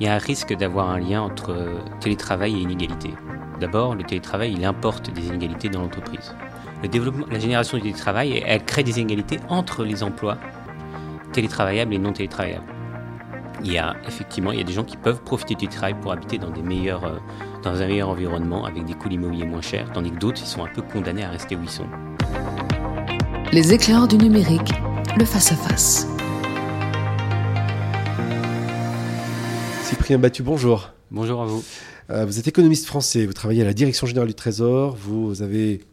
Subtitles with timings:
[0.00, 1.56] il y a un risque d'avoir un lien entre
[2.00, 3.14] télétravail et inégalité.
[3.60, 6.34] D'abord, le télétravail, il importe des inégalités dans l'entreprise.
[6.82, 10.38] La génération du télétravail, elle crée des inégalités entre les emplois
[11.32, 12.66] télétravaillables et non télétravaillables.
[13.64, 16.12] Il y a effectivement, il y a des gens qui peuvent profiter du travail pour
[16.12, 17.18] habiter dans, des meilleurs, euh,
[17.64, 20.68] dans un meilleur environnement avec des coûts d'immobilier moins chers, tandis que d'autres, sont un
[20.68, 21.86] peu condamnés à rester où ils sont.
[23.52, 24.72] Les éclairs du numérique,
[25.16, 26.06] le face-à-face.
[30.08, 30.94] Cyprien Battu, bonjour.
[31.10, 31.62] Bonjour à vous.
[32.08, 35.84] Euh, vous êtes économiste français, vous travaillez à la Direction générale du Trésor, vous avez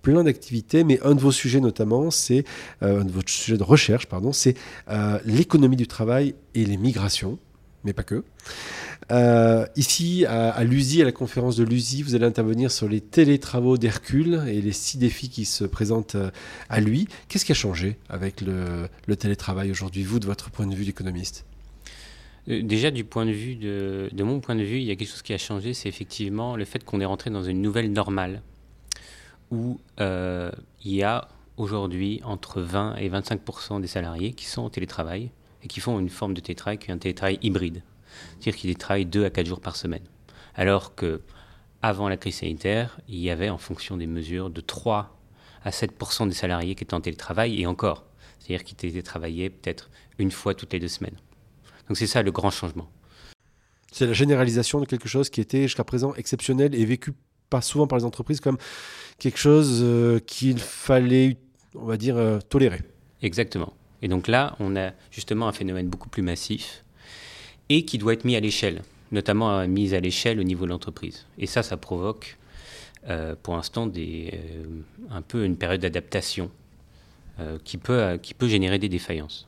[0.00, 2.44] plein d'activités, mais un de vos sujets notamment, c'est
[2.84, 4.54] euh, un de vos sujets de recherche, pardon, c'est
[4.90, 7.40] euh, l'économie du travail et les migrations,
[7.82, 8.22] mais pas que.
[9.10, 13.00] Euh, ici, à, à l'USI, à la conférence de l'USI, vous allez intervenir sur les
[13.00, 16.16] télétravaux d'Hercule et les six défis qui se présentent
[16.68, 17.08] à lui.
[17.26, 20.84] Qu'est-ce qui a changé avec le, le télétravail aujourd'hui, vous, de votre point de vue
[20.84, 21.44] d'économiste?
[22.46, 25.22] Déjà, du point de vue de, mon point de vue, il y a quelque chose
[25.22, 28.42] qui a changé, c'est effectivement le fait qu'on est rentré dans une nouvelle normale
[29.50, 30.50] où euh,
[30.84, 35.30] il y a aujourd'hui entre 20 et 25% des salariés qui sont au télétravail
[35.62, 37.82] et qui font une forme de télétravail qui est un télétravail hybride.
[38.38, 40.02] C'est-à-dire qu'ils travaillent 2 à 4 jours par semaine.
[40.54, 41.22] Alors que
[41.82, 45.16] avant la crise sanitaire, il y avait en fonction des mesures de 3
[45.64, 48.04] à 7% des salariés qui étaient en télétravail et encore.
[48.38, 51.16] C'est-à-dire qu'ils télétravaillaient peut-être une fois toutes les deux semaines.
[51.88, 52.88] Donc c'est ça le grand changement.
[53.92, 57.12] C'est la généralisation de quelque chose qui était jusqu'à présent exceptionnel et vécu
[57.50, 58.58] pas souvent par les entreprises comme
[59.18, 61.36] quelque chose euh, qu'il fallait,
[61.74, 62.80] on va dire, euh, tolérer.
[63.22, 63.72] Exactement.
[64.02, 66.84] Et donc là, on a justement un phénomène beaucoup plus massif
[67.68, 70.70] et qui doit être mis à l'échelle, notamment euh, mis à l'échelle au niveau de
[70.70, 71.26] l'entreprise.
[71.38, 72.36] Et ça, ça provoque
[73.42, 73.92] pour l'instant
[75.10, 76.50] un peu une période d'adaptation
[77.62, 79.46] qui, peut, qui peut générer des défaillances.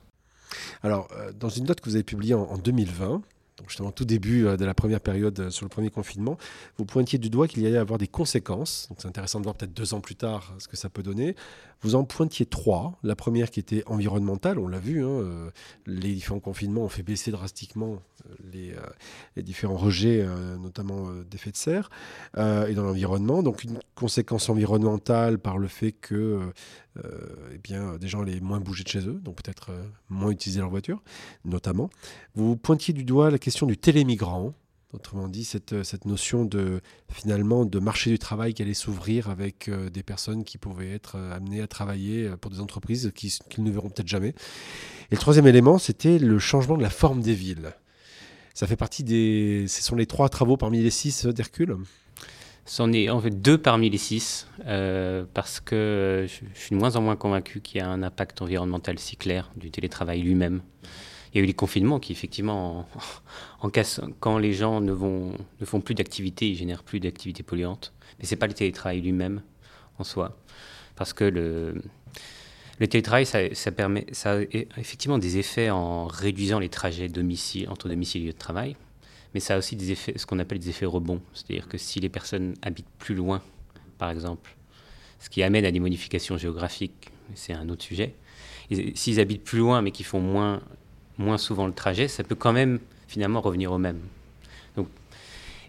[0.83, 1.09] Alors,
[1.39, 3.23] dans une note que vous avez publiée en 2020,
[3.59, 6.37] donc justement tout début euh, de la première période euh, sur le premier confinement,
[6.77, 8.87] vous pointiez du doigt qu'il y allait avoir des conséquences.
[8.89, 11.37] Donc c'est intéressant de voir peut-être deux ans plus tard ce que ça peut donner.
[11.81, 12.99] Vous en pointiez trois.
[13.03, 15.51] La première qui était environnementale, on l'a vu, hein, euh,
[15.87, 18.03] les différents confinements ont fait baisser drastiquement
[18.53, 18.75] les
[19.43, 20.27] différents rejets,
[20.59, 21.91] notamment d'effets de serre,
[22.37, 23.43] et dans l'environnement.
[23.45, 26.41] Donc une conséquence environnementale par le fait que
[27.53, 29.71] eh bien, des gens allaient moins bouger de chez eux, donc peut-être
[30.09, 31.03] moins utiliser leur voiture,
[31.45, 31.91] notamment.
[32.35, 34.55] Vous pointiez du doigt la question du télémigrant,
[34.97, 39.69] autrement dit cette, cette notion de finalement de marché du travail qui allait s'ouvrir avec
[39.69, 43.65] euh, des personnes qui pouvaient être euh, amenées à travailler euh, pour des entreprises qu'ils
[43.65, 44.31] ne verront peut-être jamais.
[45.11, 47.73] Et le troisième élément, c'était le changement de la forme des villes.
[48.55, 49.67] Ça fait partie des...
[49.69, 51.77] Ce sont les trois travaux parmi les six d'Hercule?
[52.69, 54.49] C'en est en fait deux parmi les six,
[55.35, 58.99] parce que je, suis de moins en moins convaincu qu'il y a un impact environnemental
[58.99, 60.63] si clair du télétravail lui-même.
[61.33, 62.89] Il y a eu les confinements qui, effectivement,
[63.61, 63.71] en,
[64.19, 64.95] quand les gens ne,
[65.65, 67.93] font plus d'activité, ils génèrent plus d'activité polluantes.
[68.19, 69.43] Mais ce n'est pas le télétravail lui-même
[69.99, 70.37] en soi.
[70.97, 71.75] Parce que le,
[72.79, 74.41] télétravail, ça, ça, permet, ça a
[74.77, 78.77] effectivement des effets en réduisant les trajets domicile, entre domicile et lieu de travail.
[79.37, 81.21] Mais ça a aussi des effets, ce qu'on appelle des effets rebonds.
[81.35, 83.43] C'est-à-dire que si les personnes habitent plus loin,
[83.99, 84.57] par exemple,
[85.21, 88.15] ce qui amène à des modifications géographiques, c'est un autre sujet.
[88.95, 90.63] S'ils habitent plus loin mais qui font moins
[91.19, 94.01] moins souvent le trajet, ça peut quand même finalement revenir au même.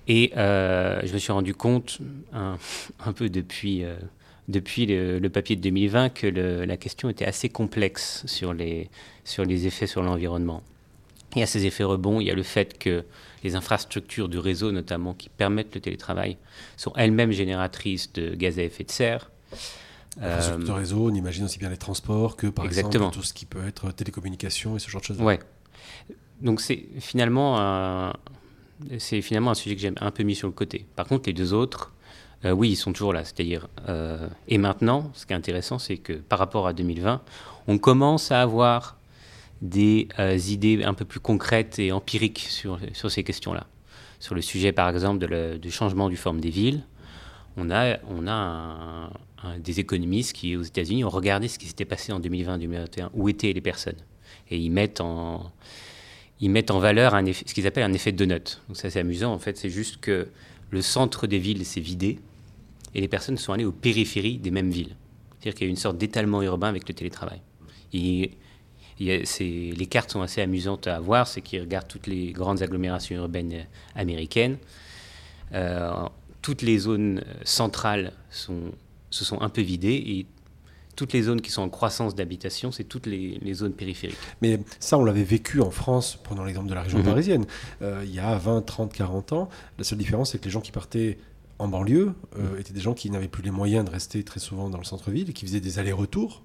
[0.07, 1.99] Et euh, je me suis rendu compte
[2.31, 2.57] un,
[3.17, 3.97] peu depuis, euh,
[4.47, 8.89] depuis le, papier de 2020 que la question était assez complexe sur les,
[9.25, 10.63] sur les effets sur l'environnement.
[11.35, 13.03] Il y a ces effets rebonds, il y a le fait que
[13.43, 16.37] les infrastructures du réseau, notamment qui permettent le télétravail,
[16.77, 19.29] sont elles-mêmes génératrices de gaz à effet de serre.
[20.21, 23.45] Euh, de réseau, on imagine aussi bien les transports que par exemple tout ce qui
[23.45, 25.21] peut être télécommunication et ce genre de choses.
[25.21, 25.39] Ouais.
[26.41, 28.13] Donc c'est finalement un,
[28.99, 30.85] c'est finalement un sujet que j'ai un peu mis sur le côté.
[30.95, 31.93] Par contre, les deux autres,
[32.45, 33.23] euh, oui, ils sont toujours là.
[33.23, 37.21] C'est-à-dire, euh, et maintenant, ce qui est intéressant, c'est que par rapport à 2020,
[37.67, 38.96] on commence à avoir
[39.61, 40.07] des
[40.53, 43.67] idées un peu plus concrètes et empiriques sur, sur ces questions-là.
[44.19, 46.83] Sur le sujet, par exemple, de du changement du forme des villes,
[47.55, 49.09] on a, on a
[49.59, 53.53] des économistes qui, aux États-Unis, ont regardé ce qui s'était passé en 2020-2021, où étaient
[53.53, 53.97] les personnes?
[54.49, 55.51] Et ils mettent en,
[56.39, 58.61] ils mettent en valeur un ce qu'ils appellent un effet de donut.
[58.67, 59.33] Donc ça, c'est amusant.
[59.33, 60.27] En fait, c'est juste que
[60.69, 62.19] le centre des villes s'est vidé
[62.93, 64.95] et les personnes sont allées aux périphéries des mêmes villes.
[65.39, 67.41] C'est-à-dire qu'il y a une sorte d'étalement urbain avec le télétravail.
[68.99, 73.65] Les cartes sont assez amusantes à voir, c'est qu'ils regardent toutes les grandes agglomérations urbaines
[73.95, 74.57] américaines.
[75.53, 75.91] Euh,
[76.41, 78.71] toutes les zones centrales sont
[79.09, 80.25] se sont un peu vidées et
[80.95, 84.17] toutes les zones qui sont en croissance d'habitation, c'est toutes les, zones périphériques.
[84.41, 87.05] Mais ça, on l'avait vécu en France, prenant l'exemple de la région mhm.
[87.05, 87.45] parisienne,
[87.83, 89.49] euh, il y a 20, 30, 40 ans.
[89.77, 91.19] La seule différence, c'est que les gens qui partaient
[91.59, 92.59] en banlieue euh, mhm.
[92.59, 95.29] étaient des gens qui n'avaient plus les moyens de rester très souvent dans le centre-ville
[95.29, 96.41] et qui faisaient des allers-retours.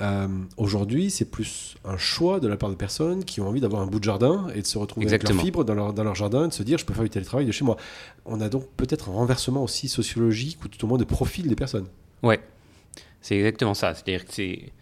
[0.00, 3.82] Euh, aujourd'hui, c'est plus un choix de la part de personnes qui ont envie d'avoir
[3.82, 6.14] un bout de jardin et de se retrouver avec leur fibre dans leur, dans leur
[6.14, 7.76] jardin et de se dire je peux faire du télétravail de chez moi.
[8.24, 11.56] On a donc peut-être un renversement aussi sociologique ou tout au moins de profil des
[11.56, 11.86] personnes.
[12.22, 12.40] Ouais,
[13.20, 13.94] c'est exactement ça.
[13.94, 14.72] C'est-à-dire que c'est.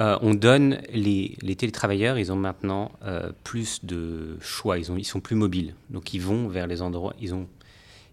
[0.00, 4.98] Euh, on donne les, les, télétravailleurs, ils ont maintenant euh, plus de choix, ils, ont,
[4.98, 7.48] ils sont plus mobiles, donc ils vont vers les endroits, ils ont,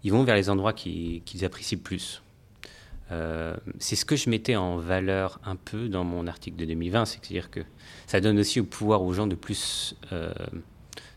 [0.05, 2.21] ils vont vers les endroits qu'ils apprécient plus.
[3.11, 7.05] Euh, c'est ce que je mettais en valeur un peu dans mon article de 2020,
[7.05, 7.59] c'est-à-dire que
[8.07, 9.95] ça donne aussi au pouvoir aux gens de plus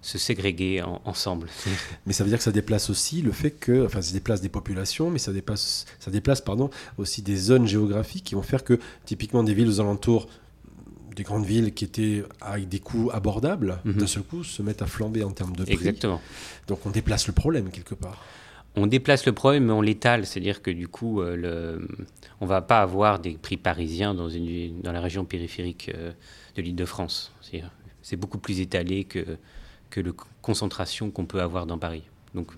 [0.07, 1.49] se ségréguer ensemble.
[2.07, 4.49] Mais ça veut dire que ça déplace aussi le fait que, enfin, ça déplace des
[4.49, 8.79] populations, mais ça déplace, ça déplace pardon, aussi des zones géographiques qui vont faire que,
[9.05, 10.29] typiquement, des villes aux alentours
[11.17, 13.95] des grandes villes qui étaient avec des coûts abordables, mhm.
[13.95, 15.73] d'un seul coup, se mettent à flamber en termes de prix.
[15.73, 16.21] Exactement.
[16.69, 18.23] Donc on déplace le problème quelque part.
[18.77, 20.27] On déplace le problème, mais on l'étale.
[20.27, 21.89] C'est-à-dire que du coup, euh, le...
[22.41, 24.81] on ne va pas avoir des prix parisiens dans, une...
[24.83, 26.13] dans la région périphérique euh,
[26.57, 27.33] de l'île de France.
[28.03, 29.39] C'est beaucoup plus étalé que
[29.91, 30.13] que la
[30.43, 32.03] concentration qu'on peut avoir dans Paris.
[32.35, 32.53] Donc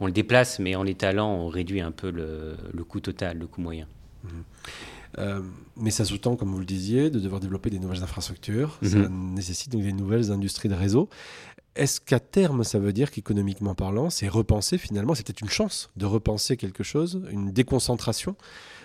[0.00, 3.60] on le déplace, mais en l'étalant, on réduit un peu le, coût total, le coût
[3.60, 3.86] moyen.
[4.24, 4.30] Mhm.
[5.18, 5.42] Euh,
[5.76, 8.78] mais ça sous-tend, comme vous le disiez, de devoir développer des nouvelles infrastructures.
[8.82, 9.34] Ça mhm.
[9.34, 11.08] nécessite donc des nouvelles industries de réseau.
[11.76, 15.90] Est-ce qu'à terme, ça veut dire qu'économiquement parlant, c'est repenser finalement, c'est peut-être une chance
[15.96, 18.36] de repenser quelque chose, une déconcentration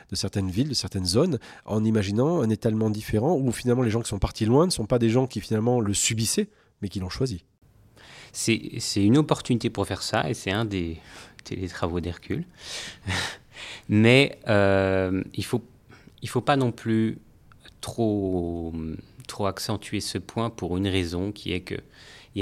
[0.09, 4.01] de certaines villes, de certaines zones, en imaginant un étalement différent où finalement les gens
[4.01, 6.49] qui sont partis loin ne sont pas des gens qui finalement le subissaient,
[6.81, 7.43] mais qui l'ont choisi?
[8.31, 10.99] C'est une opportunité pour faire ça et c'est un des,
[11.69, 12.45] travaux d'Hercule.
[13.89, 15.61] Mais euh, il ne faut,
[16.21, 17.17] il faut pas non plus
[17.81, 18.73] trop,
[19.27, 21.81] trop accentuer ce point pour une raison qui est qu'il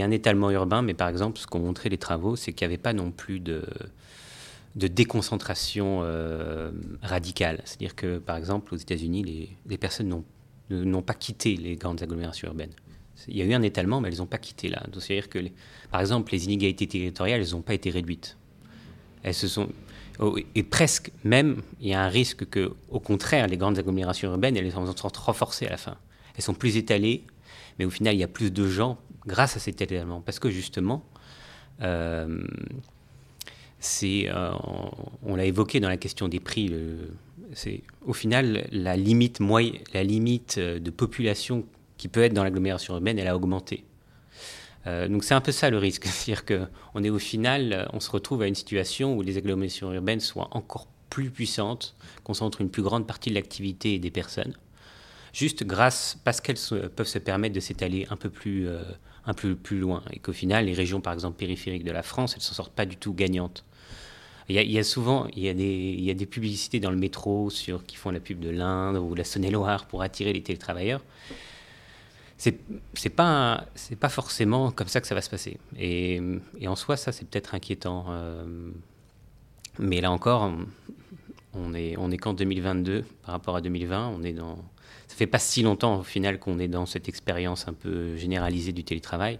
[0.01, 2.73] a un étalement urbain, mais par exemple, ce qu'ont montré les travaux, c'est qu'il n'y
[2.73, 3.63] avait pas non plus de,
[4.75, 7.61] déconcentration euh, radicale.
[7.65, 10.23] C'est-à-dire que, par exemple, aux États-Unis, les, personnes
[10.69, 12.73] n'ont pas quitté les grandes agglomérations urbaines.
[13.27, 14.83] Il y a eu un étalement, mais elles n'ont pas quitté là.
[14.93, 15.39] C'est-à-dire que,
[15.89, 18.37] par exemple, les inégalités territoriales, elles n'ont pas été réduites.
[19.23, 19.69] Elles se sont
[20.19, 24.29] oh, et presque même, il y a un risque que, au contraire, les grandes agglomérations
[24.31, 24.85] urbaines, elles sont
[25.15, 25.97] renforcées à la fin.
[26.35, 27.23] Elles sont plus étalées,
[27.79, 30.49] mais au final, il y a plus de gens grâce à cet étalement, parce que
[30.49, 31.03] justement,
[31.81, 32.43] euh,
[34.03, 34.51] euh,
[35.23, 36.73] on, l'a évoqué dans la question des prix.
[37.53, 39.39] c'est au final la limite
[39.93, 41.65] la limite de population
[41.97, 43.83] qui peut être dans l'agglomération urbaine, elle a augmenté.
[44.87, 48.09] Euh, donc c'est un peu ça le risque, c'est-à-dire qu'on est au final, on se
[48.09, 52.83] retrouve à une situation où les agglomérations urbaines soient encore plus puissantes, concentrent une plus
[52.83, 54.53] grande partie de l'activité des personnes,
[55.33, 56.57] juste grâce, parce qu'elles
[56.95, 58.83] peuvent se permettre de s'étaler un peu plus, euh,
[59.27, 62.33] un peu plus loin, et qu'au final, les régions, par exemple, périphériques de la France,
[62.33, 63.63] elles ne s'en sortent pas du tout gagnantes.
[64.49, 66.95] Il y, a, souvent, il y a, des, il y a des publicités dans le
[66.95, 71.01] métro sur, qui font la pub de l'Inde ou la Saône-et-Loire pour attirer les télétravailleurs
[72.37, 72.59] c'est
[72.93, 73.65] c'est pas
[73.99, 75.57] pas forcément comme ça que ça va se passer.
[75.77, 76.21] Et,
[76.59, 78.05] et en soi, ça c'est peut-être inquiétant.
[78.09, 78.45] Euh,
[79.79, 80.51] mais là encore,
[81.57, 84.13] on est on est qu'en 2022 par rapport à 2020.
[84.17, 84.57] On est dans
[85.07, 88.73] ça fait pas si longtemps au final qu'on est dans cette expérience un peu généralisée
[88.73, 89.39] du télétravail.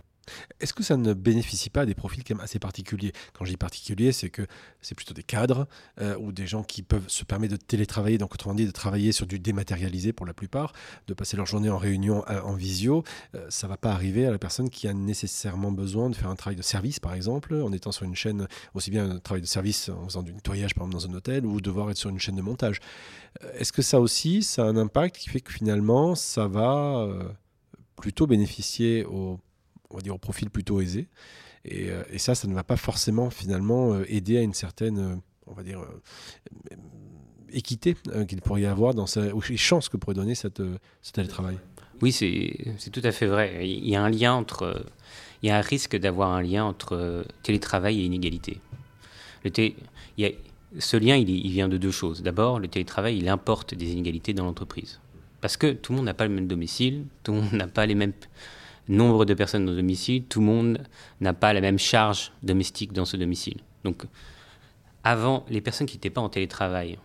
[0.59, 3.11] Est-ce que ça ne bénéficie pas des profils quand même assez particuliers?
[3.33, 4.45] Quand je dis particulier, c'est que
[4.81, 5.67] c'est plutôt des cadres
[6.01, 9.11] euh, ou des gens qui peuvent se permettre de télétravailler, donc autrement dit de travailler
[9.11, 10.73] sur du dématérialisé pour la plupart,
[11.07, 13.03] de passer leur journée en réunion euh, en visio.
[13.35, 16.29] Euh, ça ne va pas arriver à la personne qui a nécessairement besoin de faire
[16.29, 19.41] un travail de service, par exemple, en étant sur une chaîne, aussi bien un travail
[19.41, 22.09] de service en faisant du nettoyage, par exemple, dans un hôtel, ou devoir être sur
[22.09, 22.79] une chaîne de montage.
[23.53, 27.07] Est-ce que ça aussi, ça a un impact qui fait que finalement, ça va
[27.97, 29.39] plutôt bénéficier aux
[29.89, 31.07] on va dire, au profil plutôt aisé.
[31.65, 35.15] Et, euh, ça, ça ne va pas forcément finalement euh, aider à une certaine, euh,
[35.47, 35.81] on va dire,
[37.51, 37.95] équité
[38.27, 39.21] qu'il pourrait y avoir dans sa,
[39.55, 40.61] chances que pourrait donner cette,
[41.01, 41.57] ce télétravail.
[42.01, 43.67] Oui, c'est tout à fait vrai.
[43.67, 44.85] Il y a un lien entre,
[45.41, 48.59] il y a un risque d'avoir un lien entre télétravail et inégalité.
[49.45, 49.73] Le il
[50.17, 50.31] y a,
[50.79, 52.21] ce lien, il, vient de deux choses.
[52.21, 54.99] D'abord, le télétravail, il importe des inégalités dans l'entreprise.
[55.41, 57.85] Parce que tout le monde n'a pas le même domicile, tout le monde n'a pas
[57.85, 58.13] les mêmes
[58.87, 60.87] nombre de personnes dans le domicile, tout le monde
[61.21, 63.57] n'a pas la même charge domestique dans ce domicile.
[63.83, 64.03] Donc,
[65.03, 66.97] avant, les personnes qui n'étaient pas en télétravail,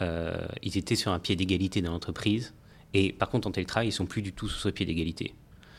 [0.00, 2.54] euh, ils étaient sur un pied d'égalité dans l'entreprise.
[2.94, 5.34] Et par contre, en télétravail, ils sont plus du tout sur ce pied d'égalité.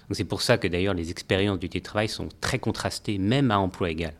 [0.08, 3.60] Donc c'est pour ça que d'ailleurs les expériences du télétravail sont très contrastées, même à
[3.60, 4.14] emploi égal.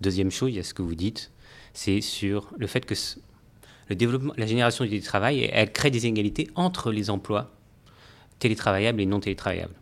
[0.00, 1.30] Deuxième chose, il y a ce que vous dites,
[1.72, 2.94] c'est sur le fait que
[3.88, 7.52] le développement, la génération du télétravail, elle crée des inégalités entre les emplois
[8.38, 9.74] télétravaillables et non télétravaillables.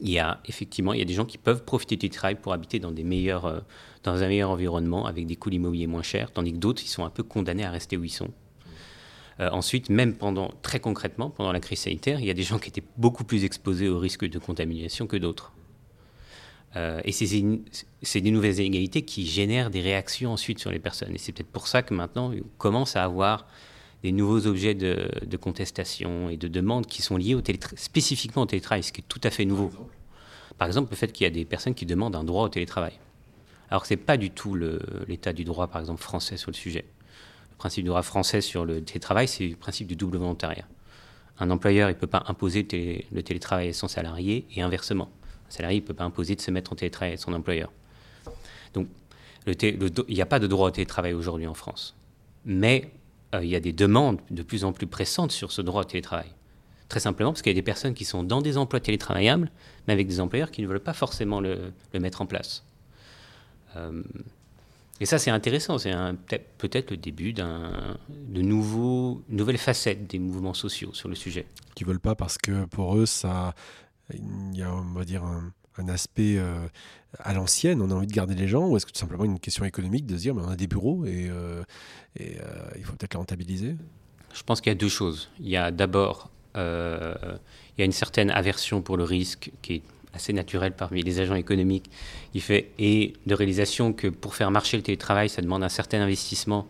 [0.00, 2.52] Il y a effectivement, il y a des gens qui peuvent profiter du télétravail pour
[2.52, 3.60] habiter dans des meilleurs, euh,
[4.02, 7.04] dans un meilleur environnement avec des coûts immobiliers moins chers, tandis que d'autres, ils sont
[7.04, 8.30] un peu condamnés à rester où ils sont.
[9.40, 12.58] Euh, ensuite, même pendant, très concrètement, pendant la crise sanitaire, il y a des gens
[12.58, 15.52] qui étaient beaucoup plus exposés au risque de contamination que d'autres.
[16.74, 21.14] Euh, et c'est des nouvelles inégalités qui génèrent des réactions ensuite sur les personnes.
[21.14, 23.46] Et c'est peut-être pour ça que maintenant, on commence à avoir
[24.02, 27.36] des nouveaux objets de, contestation et de demande qui sont liés
[27.76, 29.70] spécifiquement au télétravail, ce qui est tout à fait nouveau.
[30.58, 32.98] Par exemple, le fait qu'il y a des personnes qui demandent un droit au télétravail.
[33.70, 34.54] Alors que ce n'est pas du tout
[35.08, 36.84] l'état du droit, par exemple, français sur le sujet.
[37.50, 40.66] Le principe du droit français sur le télétravail, c'est le principe du double volontariat.
[41.38, 42.66] Un employeur, il ne peut pas imposer
[43.12, 45.10] le télétravail à son salarié et inversement.
[45.48, 47.70] Un salarié ne peut pas imposer de se mettre en télétravail à son employeur.
[48.72, 48.88] Donc,
[49.46, 51.94] il n'y a pas de droit au télétravail aujourd'hui en France.
[52.44, 52.90] Mais
[53.34, 55.84] euh, il y a des demandes de plus en plus pressantes sur ce droit au
[55.84, 56.30] télétravail.
[56.88, 59.50] Très simplement parce qu'il y a des personnes qui sont dans des emplois télétravaillables,
[59.86, 62.64] mais avec des employeurs qui ne veulent pas forcément le, mettre en place.
[63.74, 64.02] Euh,
[65.00, 65.78] et ça, c'est intéressant.
[65.78, 65.92] C'est
[66.58, 71.46] peut-être le début de nouveaux, nouvelles facettes des mouvements sociaux sur le sujet.
[71.74, 73.54] Qui ne veulent pas parce que pour eux, ça,
[74.14, 75.52] il y a, on va dire, un,
[75.88, 76.66] aspect euh,
[77.18, 79.38] à l'ancienne, on a envie de garder les gens, ou est-ce que tout simplement une
[79.38, 81.62] question économique de se dire, mais on a des bureaux et, euh,
[82.20, 82.34] euh,
[82.76, 83.76] il faut peut-être les rentabiliser?
[84.34, 85.30] Je pense qu'il y a deux choses.
[85.40, 86.60] Il y a d'abord, il
[87.78, 89.82] y a une certaine aversion pour le risque qui est
[90.14, 91.90] assez naturelle parmi les agents économiques,
[92.34, 96.00] il fait, et de réalisation que pour faire marcher le télétravail, ça demande un certain
[96.00, 96.66] investissement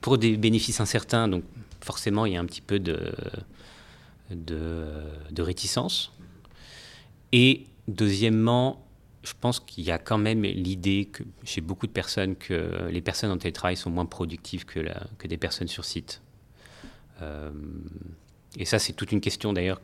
[0.00, 1.44] pour des bénéfices incertains, donc
[1.80, 3.12] forcément il y a un petit peu de,
[4.30, 4.84] de,
[5.30, 6.12] de réticence.
[7.32, 8.86] Et deuxièmement,
[9.22, 13.00] je pense qu'il y a quand même l'idée que chez beaucoup de personnes que les
[13.00, 16.22] personnes en télétravail sont moins productives que, la, que des personnes sur site.
[17.20, 17.50] Euh,
[18.56, 19.80] et ça, c'est toute une question d'ailleurs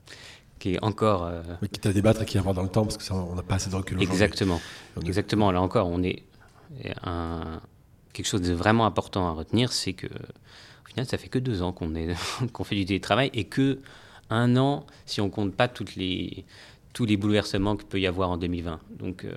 [0.58, 1.24] qui est encore.
[1.24, 3.34] Euh, qui est à débattre et qui est à voir dans le temps parce qu'on
[3.34, 4.60] n'a pas assez de recul Exactement.
[5.04, 5.50] Exactement.
[5.50, 6.22] Là encore, on est
[7.02, 7.60] un,
[8.12, 11.62] quelque chose de vraiment important à retenir, c'est que au final, ça fait que deux
[11.62, 11.92] ans qu'on
[12.52, 13.80] qu'on fait du télétravail et que
[14.30, 16.44] un an, si on compte pas toutes les
[16.94, 18.80] tous les bouleversements qu'il peut y avoir en 2020.
[18.98, 19.34] Donc, euh,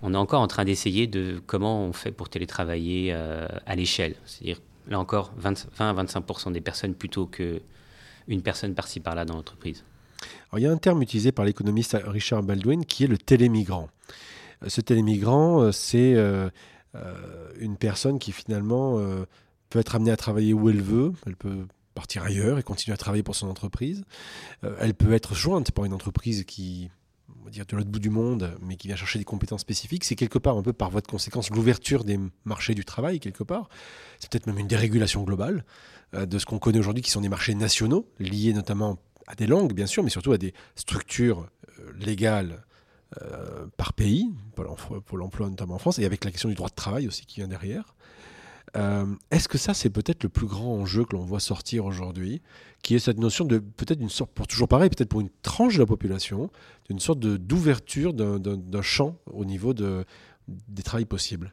[0.00, 4.14] on est encore en train d'essayer de comment on fait pour télétravailler euh, à l'échelle.
[4.24, 9.84] C'est-à-dire, là encore, 20, à 25% des personnes plutôt qu'une personne par-ci par-là dans l'entreprise.
[10.56, 13.90] il y a un terme utilisé par l'économiste Richard Baldwin qui est le télémigrant.
[14.62, 16.16] Euh, ce télémigrant, c'est
[17.60, 18.98] une personne qui finalement
[19.68, 21.12] peut être amenée à travailler où elle veut.
[21.26, 24.04] Elle peut partir ailleurs et continuer à travailler pour son entreprise.
[24.64, 26.90] Euh, elle peut être jointe par une entreprise qui,
[27.40, 30.04] on va dire, de l'autre bout du monde, mais qui vient chercher des compétences spécifiques.
[30.04, 33.44] C'est quelque part, un peu par voie de conséquence, l'ouverture des marchés du travail, quelque
[33.44, 33.68] part.
[34.18, 35.64] C'est peut-être même une dérégulation globale
[36.14, 39.46] euh, de ce qu'on connaît aujourd'hui, qui sont des marchés nationaux, liés notamment à des
[39.46, 42.64] langues, bien sûr, mais surtout à des structures euh, légales
[43.76, 47.08] par pays, pour l'emploi notamment en France, et avec la question du droit de travail
[47.08, 47.96] aussi qui vient derrière.
[48.76, 52.40] Euh, est-ce que ça, c'est peut-être le plus grand enjeu que l'on voit sortir aujourd'hui,
[52.82, 55.74] qui est cette notion de peut-être une sorte, pour toujours pareil, peut-être pour une tranche
[55.74, 56.50] de la population,
[56.88, 60.04] d'une sorte d'ouverture d'un champ au niveau de,
[60.46, 61.52] des travails possibles?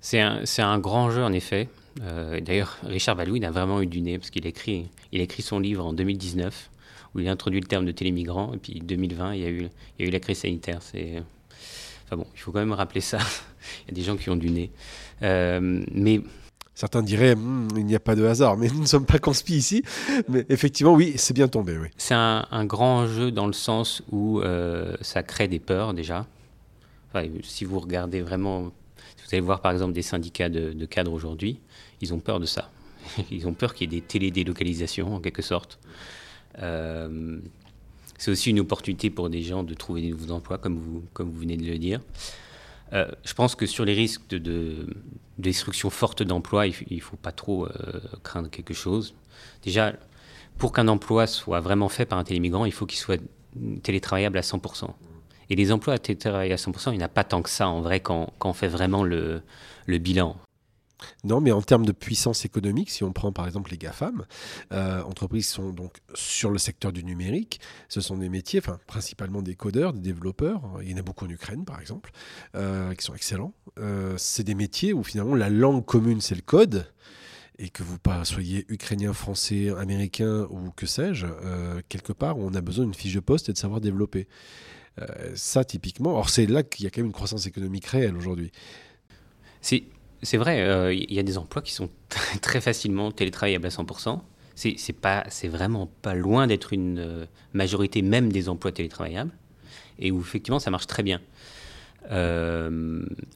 [0.00, 1.68] C'est un, un, grand jeu en effet.
[2.00, 5.58] Euh, d'ailleurs, Richard Baldwin a vraiment eu du nez parce qu'il écrit, il écrit son
[5.58, 6.70] livre en 2019
[7.14, 9.68] où il a introduit le terme de télémigrant et puis 2020 il y a eu,
[9.98, 10.78] il y a eu la crise sanitaire.
[10.78, 13.18] Enfin bon, il faut quand même rappeler ça.
[13.84, 14.70] il y a des gens qui ont du nez.
[15.22, 16.22] Euh, mais
[16.80, 19.52] Certains diraient hmm, il n'y a pas de hasard, mais nous ne sommes pas conspi
[19.52, 19.82] ici.
[20.30, 21.76] Mais effectivement, oui, c'est bien tombé.
[21.76, 21.88] Oui.
[21.98, 26.26] C'est un, grand jeu dans le sens où euh, ça crée des peurs déjà.
[27.42, 28.70] si vous regardez vraiment, vous
[29.30, 31.60] allez voir par exemple des syndicats de, cadres aujourd'hui,
[32.00, 32.70] ils ont peur de ça.
[33.30, 35.78] Ils ont peur qu'il y ait des télédélocalisations en quelque sorte.
[36.62, 37.40] Euh,
[38.16, 41.30] c'est aussi une opportunité pour des gens de trouver des nouveaux emplois, comme vous, comme
[41.30, 42.00] vous venez de le dire.
[42.92, 44.86] Euh, je pense que sur les risques de,
[45.38, 47.70] destruction forte d'emplois, il ne faut pas trop euh,
[48.22, 49.14] craindre quelque chose.
[49.62, 49.94] Déjà,
[50.58, 53.20] pour qu'un emploi soit vraiment fait par un télémigrant, il faut qu'il soit
[53.82, 54.90] télétravaillable à 100%.
[55.48, 57.80] Et les emplois télétravaillés à 100%, il n'y en a pas tant que ça en
[57.80, 59.42] vrai quand, quand on fait vraiment le,
[59.86, 60.36] le bilan.
[61.24, 64.24] Non, mais en termes de puissance économique, si on prend par exemple les GAFAM,
[64.72, 69.42] euh, entreprises sont donc sur le secteur du numérique, ce sont des métiers, enfin principalement
[69.42, 72.10] des codeurs, des développeurs, il y en a beaucoup en Ukraine par exemple,
[72.54, 73.54] euh, qui sont excellents.
[73.78, 76.86] Euh, c'est des métiers où finalement la langue commune c'est le code,
[77.58, 81.26] et que vous soyez ukrainien, français, américain ou que sais-je,
[81.90, 84.28] quelque part on a besoin d'une fiche de poste et de savoir développer.
[85.34, 88.50] ça typiquement, or c'est là qu'il y a quand même une croissance économique réelle aujourd'hui.
[89.60, 89.84] C'est
[90.22, 91.88] c'est vrai, il y a des emplois qui sont
[92.42, 94.20] très facilement télétravaillables à 100%.
[94.54, 99.30] C'est, c'est, vraiment pas loin d'être une majorité même des emplois télétravaillables,
[99.98, 101.20] et où effectivement ça marche très bien.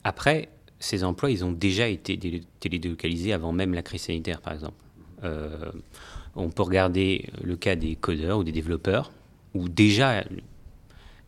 [0.04, 0.50] après,
[0.80, 4.76] ces emplois, ils ont déjà été télélocalisés avant même la crise sanitaire, par exemple.
[6.36, 9.10] on peut regarder le cas des codeurs ou des développeurs,
[9.54, 10.24] où déjà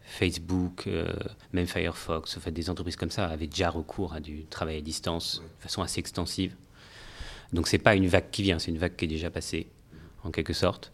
[0.06, 1.12] Facebook, euh,
[1.52, 5.42] même Firefox, fait, des entreprises comme ça avaient déjà recours à du travail à distance
[5.58, 6.54] de façon assez extensive.
[7.52, 9.66] Donc c'est pas une vague qui vient, c'est une vague qui est déjà passée,
[10.22, 10.92] en quelque sorte.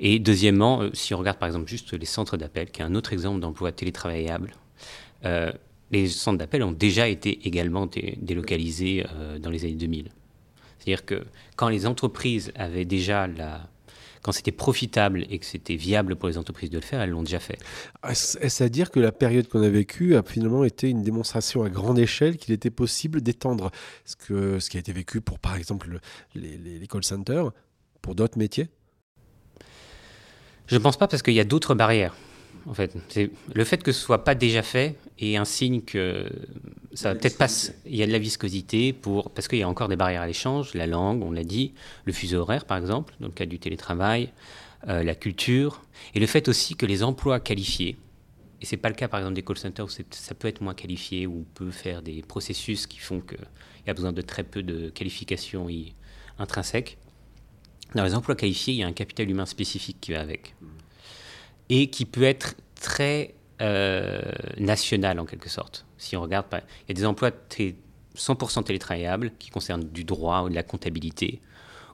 [0.00, 2.94] Et deuxièmement, euh, si on regarde par exemple juste les centres d'appel, qui est un
[2.94, 4.54] autre exemple d'emploi télétravaillable,
[5.24, 5.52] euh,
[5.90, 9.04] les centres d'appel ont déjà été également délocalisés
[9.38, 10.08] dans les années 2000.
[10.78, 11.24] C'est-à-dire que
[11.56, 13.68] quand les entreprises avaient déjà la
[14.24, 17.22] quand c'était profitable et que c'était viable pour les entreprises de le faire, elles l'ont
[17.22, 17.58] déjà fait.
[18.08, 21.68] Est-ce à dire que la période qu'on a vécue a finalement été une démonstration à
[21.68, 23.70] grande échelle qu'il était possible d'étendre
[24.06, 26.00] ce, que, ce qui a été vécu pour, par exemple,
[26.34, 27.52] les, les call centers
[28.00, 28.70] pour d'autres métiers?
[30.68, 32.16] Je ne pense pas parce qu'il y a d'autres barrières
[32.66, 32.96] en fait.
[33.54, 36.30] Le fait que ce soit pas déjà fait est un signe que
[36.94, 37.48] ça va peut-être pas.
[37.86, 40.26] Il y a de la viscosité pour parce qu'il y a encore des barrières à
[40.26, 41.74] l'échange, la langue, on l'a dit,
[42.04, 44.32] le fuseau horaire par exemple, dans le cas du télétravail,
[44.88, 45.82] euh, la culture,
[46.14, 47.96] et le fait aussi que les emplois qualifiés,
[48.60, 50.74] et c'est pas le cas par exemple des call centers où ça peut être moins
[50.74, 53.38] qualifié, où on peut faire des processus qui font qu'il
[53.86, 55.68] y a besoin de très peu de qualifications
[56.38, 56.96] intrinsèques.
[57.94, 60.54] Dans les emplois qualifiés, il y a un capital humain spécifique qui va avec
[61.68, 64.20] et qui peut être très euh,
[64.58, 65.86] national en quelque sorte.
[65.98, 67.30] Si on regarde, il y a des emplois
[68.16, 71.40] 100% télétravaillables qui concernent du droit ou de la comptabilité,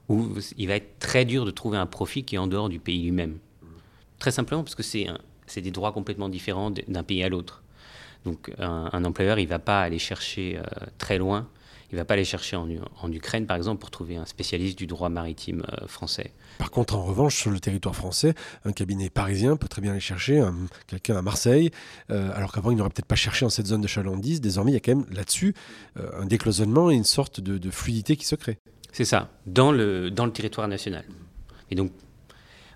[0.09, 2.79] où il va être très dur de trouver un profit qui est en dehors du
[2.79, 3.37] pays lui-même.
[4.19, 7.63] Très simplement parce que c'est des droits complètement différents d'un pays à l'autre.
[8.25, 10.63] Donc un, employeur, il ne va pas aller chercher euh,
[10.99, 11.47] très loin
[11.91, 14.87] il ne va pas aller chercher en, Ukraine, par exemple, pour trouver un spécialiste du
[14.87, 16.31] droit maritime euh, français.
[16.57, 18.33] Par contre, en revanche, sur le territoire français,
[18.63, 20.41] un cabinet parisien peut très bien aller chercher
[20.87, 21.69] quelqu'un à Marseille,
[22.09, 24.39] euh, alors qu'avant, il n'aurait peut-être pas cherché dans cette zone de chalandise.
[24.39, 25.53] Désormais, il y a quand même là-dessus
[25.99, 28.57] euh, un décloisonnement et une sorte de, fluidité qui se crée.
[28.93, 31.03] C'est ça, dans le, dans le territoire national.
[31.71, 31.91] Et donc,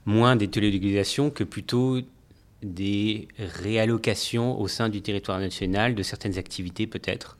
[0.06, 2.00] moins des télélocalisations que plutôt
[2.64, 7.38] des réallocations au sein du territoire national de certaines activités peut-être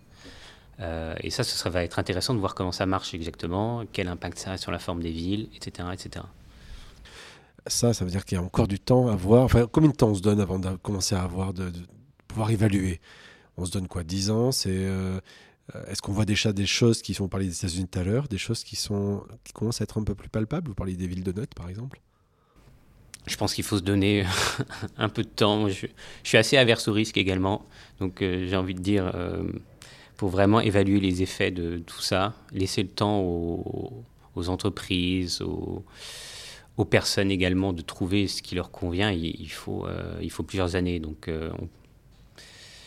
[0.82, 4.38] euh, et ça, ce va être intéressant de voir comment ça marche exactement, quel impact
[4.40, 5.88] ça a sur la forme des villes, etc.
[5.94, 6.26] etc.
[7.68, 9.44] Ça, ça veut dire qu'il y a encore du temps à voir.
[9.44, 11.72] Enfin, combien de temps on se donne avant de commencer à avoir, de,
[12.28, 13.00] pouvoir évaluer?
[13.58, 14.04] On se donne quoi?
[14.04, 14.52] 10 ans?
[14.52, 15.20] C'est euh,
[15.88, 18.38] Est-ce qu'on voit déjà des choses qui sont parlées des États-Unis tout à l'heure, des
[18.38, 20.68] choses qui, sont, qui commencent à être un peu plus palpables?
[20.68, 22.02] Vous parlez des villes de notes, par exemple?
[23.26, 24.26] Je pense qu'il faut se donner
[24.98, 25.68] un peu de temps.
[25.70, 25.88] Je,
[26.24, 27.66] suis assez averse au risque également.
[28.00, 29.12] Donc euh, j'ai envie de dire,
[30.18, 37.32] pour vraiment évaluer les effets de tout ça, laisser le temps aux, entreprises, aux, personnes
[37.32, 39.12] également de trouver ce qui leur convient.
[39.12, 41.00] Il, faut, euh, il faut plusieurs années.
[41.00, 41.50] Donc, euh,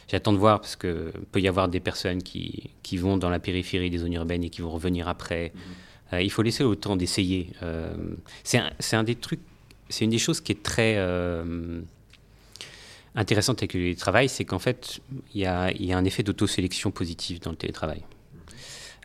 [0.09, 3.39] j'attends de voir parce que peut y avoir des personnes qui, qui, vont dans la
[3.39, 5.49] périphérie des zones urbaines et qui vont revenir après.
[5.49, 6.15] Mm-hmm.
[6.15, 7.51] Euh, il faut laisser le temps d'essayer.
[8.45, 9.41] c'est un, un, des trucs,
[9.89, 10.97] c'est une des choses qui est très
[13.19, 15.01] intéressante avec le télétravail, c'est qu'en fait,
[15.35, 18.03] il y a, un effet d'autosélection positive dans le télétravail.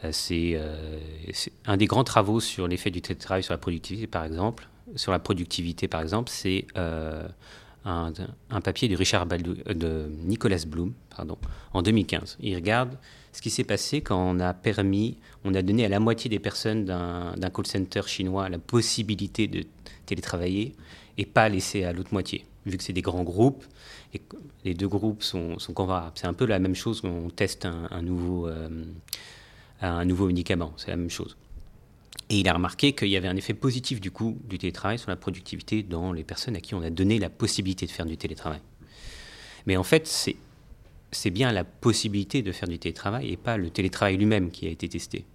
[0.04, 0.99] Euh, euh,
[1.34, 4.67] c'est un des grands travaux sur l'effet du télétravail sur la productivité, par exemple.
[4.95, 7.28] Sur la productivité, par exemple, c'est euh,
[7.86, 8.12] un,
[8.63, 11.38] papier de Nicolas Bloom, pardon,
[11.73, 12.38] en 2015.
[12.39, 12.97] Il regarde
[13.32, 16.39] ce qui s'est passé quand on a permis, on a donné à la moitié des
[16.39, 19.63] personnes d'un call center chinois la possibilité de
[20.06, 20.76] télétravailler
[21.17, 23.63] et pas laisser à l'autre moitié vu que c'est des grands groupes,
[24.13, 24.21] et
[24.63, 26.13] les deux groupes sont, sont comparables.
[26.15, 28.86] C'est un peu la même chose quand on teste un, nouveau, euh,
[29.82, 31.36] un nouveau médicament, c'est la même chose.
[32.30, 35.10] Et il a remarqué qu'il y avait un effet positif du coup du télétravail sur
[35.10, 38.17] la productivité dans les personnes à qui on a donné la possibilité de faire du
[38.17, 38.62] télétravail.
[39.65, 40.36] Mais en fait, c'est,
[41.12, 44.69] c'est bien la possibilité de faire du télétravail et pas le télétravail lui-même qui a
[44.69, 45.26] été testé.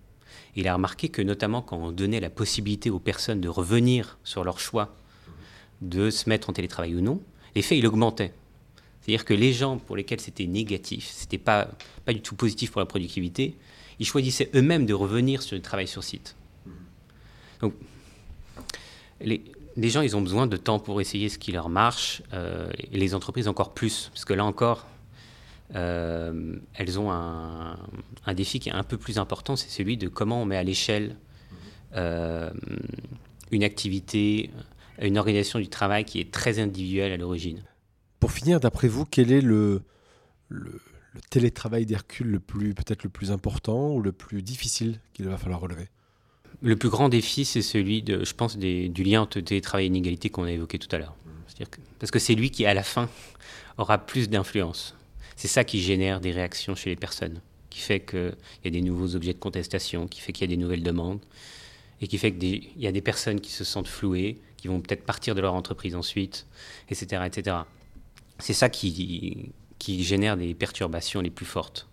[0.56, 4.44] il a remarqué que notamment quand on donnait la possibilité aux personnes de revenir sur
[4.44, 4.97] leur choix
[5.80, 7.20] de se mettre en télétravail ou non,
[7.54, 8.32] l'effet il augmentait.
[9.00, 11.68] C'est-à-dire que les gens pour lesquels c'était négatif, c'était pas,
[12.04, 13.56] pas du tout positif pour la productivité,
[13.98, 16.36] ils choisissaient eux-mêmes de revenir sur le travail sur site.
[17.60, 17.74] Donc,
[19.20, 19.42] les,
[19.76, 22.98] les, gens, ils ont besoin de temps pour essayer ce qui leur marche, euh, et
[22.98, 24.86] les entreprises encore plus, parce que là encore,
[25.74, 27.76] euh, elles ont un,
[28.34, 31.16] défi qui est un peu plus important, c'est celui de comment on met à l'échelle
[31.94, 32.50] euh,
[33.50, 34.50] une activité,
[35.06, 37.62] une organisation du travail qui est très individuelle à l'origine.
[38.20, 39.82] Pour finir, d'après vous, quel est le,
[40.48, 40.80] le,
[41.14, 45.38] le télétravail d'Hercule le plus peut-être le plus important ou le plus difficile qu'il va
[45.38, 45.88] falloir relever?
[46.60, 49.88] Le plus grand défi, c'est celui, de, je pense, des, du lien entre télétravail et
[49.88, 51.14] inégalité qu'on a évoqué tout à l'heure.
[51.98, 53.08] parce que c'est lui qui, à la fin,
[53.76, 54.94] aura plus d'influence.
[55.36, 58.34] C'est ça qui génère des réactions chez les personnes, qui fait qu'il
[58.64, 61.20] y a des nouveaux objets de contestation, qui fait qu'il y a des nouvelles demandes,
[62.00, 65.04] et qui fait qu'il y a des personnes qui se sentent flouées, qui vont peut-être
[65.04, 66.46] partir de leur entreprise ensuite,
[66.90, 67.22] etc.
[67.24, 67.56] etc.
[68.38, 71.88] C'est ça qui, qui génère des perturbations les plus fortes,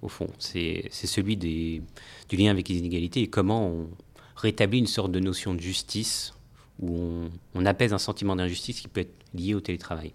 [0.00, 0.28] au fond.
[0.38, 1.82] C'est celui des,
[2.28, 3.90] du lien avec les inégalités et comment on
[4.36, 6.34] rétablit une sorte de notion de justice
[6.80, 10.12] où on, apaise un sentiment d'injustice qui peut être lié au télétravail.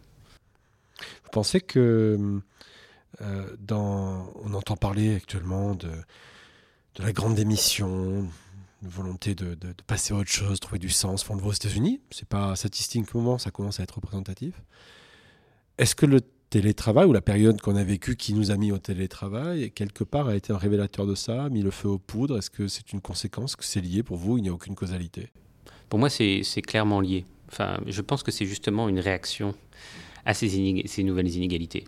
[1.23, 2.41] Vous pensez que
[3.21, 5.89] euh, dans, on entend parler actuellement de,
[6.95, 8.27] de la grande démission,
[8.81, 12.01] une volonté de, de, passer à autre chose, trouver du sens, fondre aux États-Unis.
[12.11, 14.61] C'est pas statistiquement, ça commence à être représentatif.
[15.77, 18.77] Est-ce que le télétravail ou la période qu'on a vécue qui nous a mis au
[18.77, 22.37] télétravail, quelque part a été un révélateur de ça, mis le feu aux poudres?
[22.37, 24.37] Est-ce que c'est une conséquence que c'est lié pour vous?
[24.37, 25.29] Il n'y a aucune causalité
[25.89, 27.25] Pour moi, c'est clairement lié.
[27.51, 29.55] Enfin, je pense que c'est justement une réaction
[30.25, 31.85] à ces, ces nouvelles inégalités.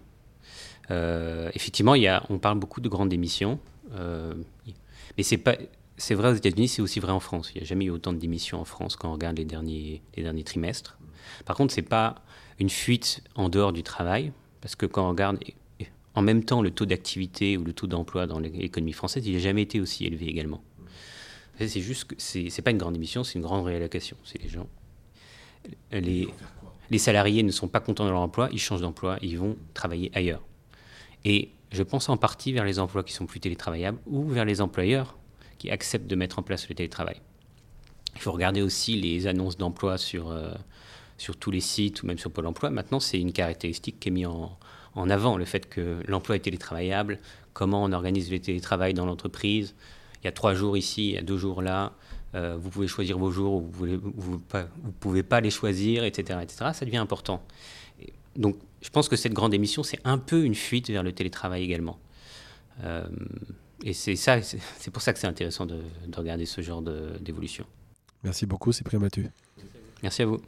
[0.90, 3.60] Euh, effectivement, y a, on parle beaucoup de grandes démissions,
[3.94, 4.34] euh,
[5.18, 5.56] mais c'est pas.
[6.02, 7.52] C'est vrai aux États-Unis, c'est aussi vrai en France.
[7.54, 10.02] Il n'y a jamais eu autant de démissions en France quand on regarde les derniers,
[10.18, 10.98] les derniers trimestres.
[11.46, 12.16] Par contre, c'est pas
[12.58, 15.38] une fuite en dehors du travail, parce que quand on regarde
[16.16, 19.40] en même temps le taux d'activité ou le taux d'emploi dans l'économie française, il n'a
[19.40, 20.64] jamais été aussi élevé également.
[21.60, 24.18] C'est juste que c'est pas une grande émission, c'est une grande réallocation.
[24.24, 24.68] C'est les gens.
[25.92, 26.28] Les,
[26.90, 30.10] les salariés ne sont pas contents de leur emploi, ils changent d'emploi, ils vont travailler
[30.16, 30.42] ailleurs.
[31.26, 34.62] Et je pense en partie vers les emplois qui sont plus télétravaillables ou vers les
[34.62, 35.16] employeurs
[35.62, 37.22] qui acceptent de mettre en place le télétravail.
[38.16, 40.52] Il faut regarder aussi les annonces d'emploi sur, euh,
[41.20, 42.72] sur tous les sites ou même sur Pôle emploi.
[42.72, 44.58] Maintenant, c'est une caractéristique qui est mise en,
[44.96, 47.20] en avant, le fait que l'emploi est télétravaillable,
[47.54, 49.76] comment on organise le télétravail dans l'entreprise.
[50.24, 51.94] Il y a trois jours ici, il y a deux jours là.
[52.34, 56.40] Euh, vous pouvez choisir vos jours, vous ne vous, vous pouvez pas les choisir, etc.,
[56.42, 56.72] etc.
[56.74, 57.44] Ça devient important.
[58.36, 61.64] Donc, je pense que cette grande émission, c'est un peu une fuite vers le télétravail
[61.64, 62.00] également.
[62.84, 63.04] Euh,
[63.84, 66.82] et c'est ça, c'est pour ça que c'est intéressant de, de, regarder ce genre
[67.20, 67.66] d'évolution.
[68.24, 69.30] Merci beaucoup, c'est Mathieu.
[70.04, 70.42] Merci à vous.